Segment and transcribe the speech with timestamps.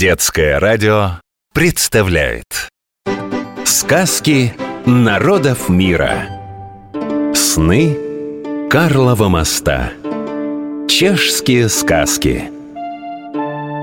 [0.00, 1.20] Детское радио
[1.52, 2.70] представляет
[3.66, 4.54] Сказки
[4.86, 6.22] народов мира.
[7.34, 7.98] Сны
[8.70, 9.92] Карлова моста.
[10.88, 12.44] Чешские сказки.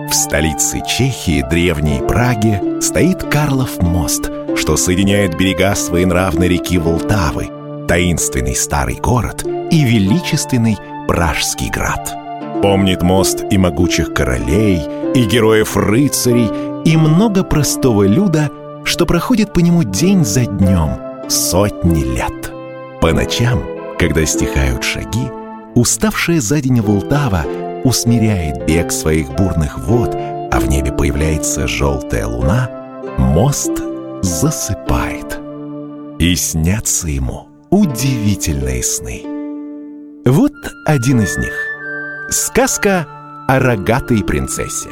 [0.09, 8.55] В столице Чехии, древней Праге, стоит Карлов мост, что соединяет берега своенравной реки Волтавы, таинственный
[8.55, 12.26] старый город и величественный Пражский град.
[12.61, 14.81] Помнит мост и могучих королей,
[15.13, 16.49] и героев-рыцарей,
[16.85, 18.49] и много простого люда,
[18.83, 20.97] что проходит по нему день за днем,
[21.29, 22.51] сотни лет.
[22.99, 23.63] По ночам,
[23.99, 25.29] когда стихают шаги,
[25.75, 27.45] уставшая за день Волтава
[27.83, 32.69] усмиряет бег своих бурных вод, а в небе появляется желтая луна,
[33.17, 33.71] мост
[34.23, 35.39] засыпает.
[36.19, 39.21] И снятся ему удивительные сны.
[40.25, 40.53] Вот
[40.85, 41.76] один из них.
[42.29, 43.07] Сказка
[43.47, 44.89] о рогатой принцессе.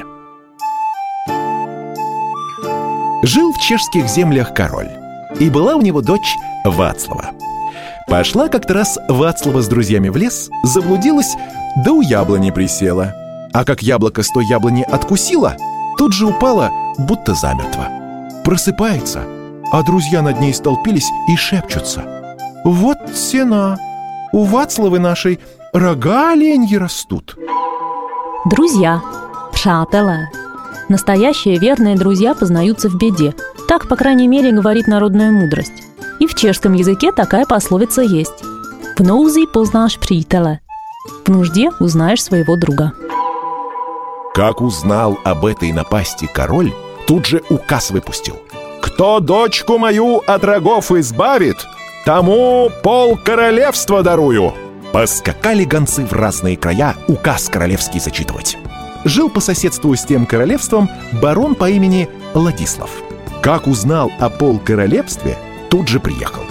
[3.23, 4.87] Жил в чешских землях король,
[5.37, 7.31] и была у него дочь Вацлава.
[8.07, 11.35] Пошла как-то раз Вацлава с друзьями в лес, заблудилась,
[11.83, 13.13] да у яблони присела.
[13.51, 15.57] А как яблоко с той яблони откусила,
[15.97, 17.89] тут же упала, будто замертво.
[18.45, 19.25] Просыпается,
[19.73, 22.01] а друзья над ней столпились и шепчутся.
[22.63, 23.77] «Вот сена!
[24.35, 25.39] У Вацлавы нашей
[25.71, 27.37] рога оленьи растут!»
[28.43, 29.01] Друзья,
[29.53, 30.27] přátelé.
[30.89, 33.33] Настоящие верные друзья познаются в беде.
[33.69, 35.83] Так, по крайней мере, говорит народная мудрость.
[36.19, 38.43] И в чешском языке такая пословица есть.
[38.97, 40.59] В nouzi познаешь přítele.
[41.25, 42.91] В нужде узнаешь своего друга.
[44.33, 46.73] Как узнал об этой напасти король,
[47.07, 48.35] тут же указ выпустил.
[48.81, 51.65] «Кто дочку мою от рогов избавит,
[52.05, 54.53] тому пол королевства дарую!»
[54.93, 58.57] Поскакали гонцы в разные края указ королевский зачитывать.
[59.03, 60.89] Жил по соседству с тем королевством
[61.21, 62.89] барон по имени Ладислав.
[63.41, 65.37] Как узнал о пол королевстве,
[65.69, 66.43] тут же приехал.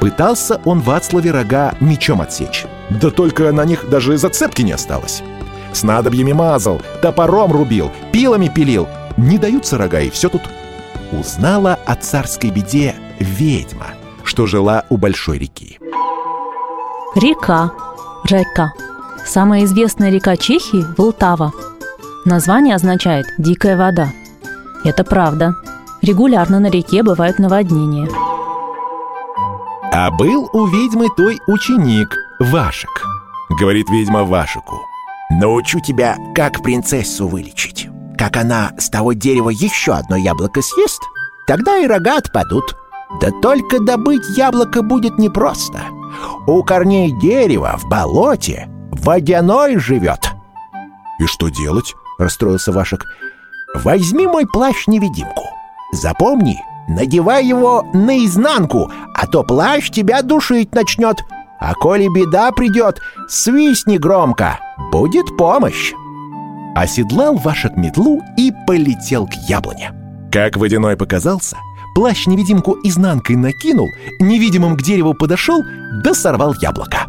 [0.00, 2.66] Пытался он Вацлаве рога мечом отсечь.
[2.90, 5.22] Да только на них даже зацепки не осталось.
[5.72, 8.88] Снадобьями мазал, топором рубил, пилами пилил.
[9.16, 10.42] Не даются рога, и все тут.
[11.12, 13.86] Узнала о царской беде ведьма,
[14.26, 15.78] что жила у большой реки.
[17.14, 17.72] Река.
[18.24, 18.72] Река.
[19.24, 21.52] Самая известная река Чехии– Волтава.
[22.24, 24.12] Название означает «дикая вода».
[24.84, 25.54] Это правда.
[26.02, 28.08] Регулярно на реке бывают наводнения.
[29.92, 33.04] А был у ведьмы той ученик, Вашек.
[33.58, 34.84] Говорит ведьма Вашику.
[35.30, 37.88] Научу тебя, как принцессу вылечить.
[38.18, 41.02] Как она с того дерева еще одно яблоко съест,
[41.46, 42.76] тогда и рога отпадут.
[43.20, 45.80] Да только добыть яблоко будет непросто.
[46.46, 50.32] У корней дерева в болоте водяной живет.
[51.18, 51.94] И что делать?
[52.18, 53.04] Расстроился Вашек.
[53.74, 55.44] Возьми мой плащ-невидимку.
[55.92, 61.16] Запомни, надевай его наизнанку, а то плащ тебя душить начнет.
[61.58, 64.58] А коли беда придет, свистни громко,
[64.92, 65.92] будет помощь.
[66.74, 69.92] Оседлал Вашек метлу и полетел к яблоне.
[70.30, 71.56] Как водяной показался,
[71.96, 75.64] плащ-невидимку изнанкой накинул, невидимым к дереву подошел,
[76.04, 77.06] да сорвал яблоко.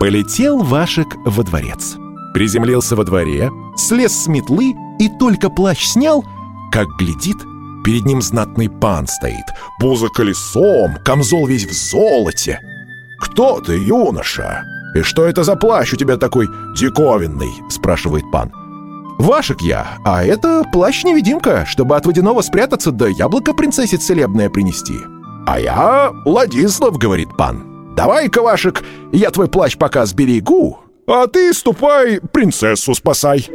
[0.00, 1.94] Полетел Вашек во дворец.
[2.34, 6.24] Приземлился во дворе, слез с метлы и только плащ снял,
[6.72, 7.36] как глядит,
[7.84, 9.46] перед ним знатный пан стоит,
[9.78, 12.58] пузо колесом, камзол весь в золоте.
[13.20, 14.64] «Кто ты, юноша?
[14.96, 18.50] И что это за плащ у тебя такой диковинный?»— спрашивает пан.
[19.18, 24.96] «Вашек я, а это плащ-невидимка, чтобы от водяного спрятаться, да яблоко принцессе целебное принести».
[25.46, 27.94] «А я Владислав»,— говорит пан.
[27.96, 33.48] «Давай-ка, Вашек, я твой плащ пока сберегу, а ты ступай, принцессу спасай».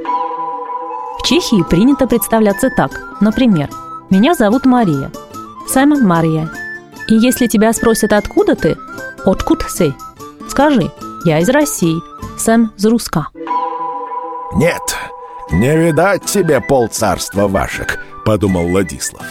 [1.20, 3.18] В Чехии принято представляться так.
[3.20, 3.70] Например,
[4.10, 5.12] «Меня зовут Мария».
[5.68, 6.50] Сэм Мария.
[7.10, 8.78] И если тебя спросят, откуда ты,
[9.26, 9.94] «Откуда ты?»
[10.48, 10.92] Скажи,
[11.26, 11.98] «Я из России».
[12.38, 13.28] Сэм из Руска.
[14.56, 14.96] «Нет,
[15.52, 19.26] не видать тебе полцарства вашек»,— подумал Владислав.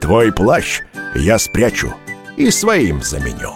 [0.00, 0.80] «Твой плащ
[1.14, 1.94] я спрячу
[2.36, 3.52] и своим заменю».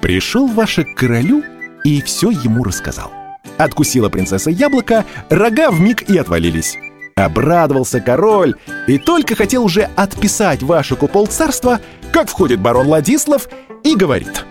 [0.00, 1.44] Пришел Вашек к королю
[1.84, 3.12] и все ему рассказал.
[3.56, 6.76] Откусила принцесса яблоко, рога в миг и отвалились.
[7.14, 8.56] Обрадовался король
[8.88, 11.80] и только хотел уже отписать Вашику полцарства,
[12.12, 13.48] как входит барон Владислав
[13.84, 14.44] и говорит.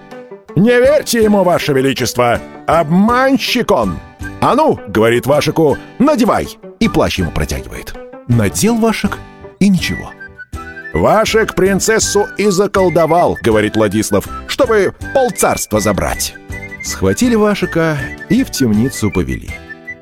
[0.55, 2.39] «Не верьте ему, ваше величество!
[2.67, 3.99] Обманщик он!»
[4.41, 7.95] «А ну,— говорит Вашику,— надевай!» И плащ ему протягивает.
[8.27, 9.17] Надел Вашик
[9.59, 10.11] и ничего.
[10.93, 16.35] «Вашик принцессу и заколдовал,— говорит Владислав,— чтобы полцарства забрать».
[16.83, 17.97] Схватили Вашика
[18.27, 19.51] и в темницу повели.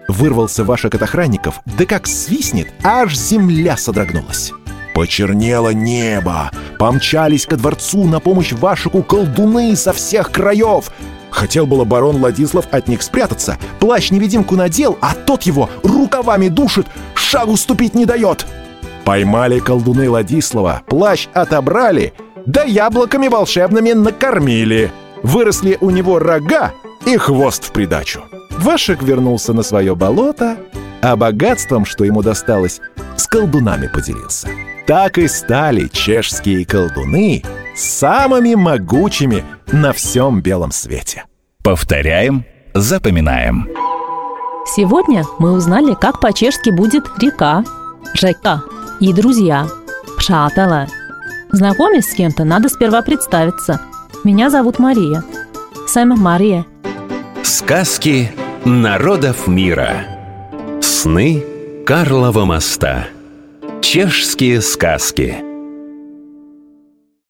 [0.08, 4.54] Вырвался Вашек от охранников, да как свистнет, аж земля содрогнулась.
[4.96, 6.50] Почернело небо,
[6.80, 10.92] помчались ко дворцу на помощь Вашику колдуны со всех краев.
[11.30, 17.56] Хотел было барон Владислав от них спрятаться, плащ-невидимку надел, а тот его рукавами душит, шагу
[17.56, 18.48] ступить не дает.
[19.06, 22.14] Поймали колдуны Владислава, плащ отобрали,
[22.48, 24.92] да яблоками волшебными накормили.
[25.22, 26.72] Выросли у него рога
[27.06, 28.24] и хвост в придачу.
[28.58, 30.58] Вашек вернулся на свое болото,
[31.04, 32.82] а богатством, что ему досталось,
[33.16, 34.48] с колдунами поделился.
[34.88, 37.44] Так и стали чешские колдуны
[37.76, 41.26] самыми могучими на всем белом свете.
[41.62, 43.70] Повторяем, запоминаем.
[44.76, 47.64] Сегодня мы узнали, как по-чешски будет река,
[48.14, 48.62] жека
[49.00, 49.68] и друзья,
[50.18, 50.86] пшатала.
[51.52, 53.82] Знакомясь с кем-то, надо сперва представиться.
[54.24, 55.24] Меня зовут Мария.
[55.88, 56.68] Сэм Мария.
[57.42, 58.32] Сказки
[58.64, 60.06] народов мира.
[60.82, 61.44] Сны
[61.88, 63.08] Карлова моста.
[63.82, 65.49] Чешские сказки.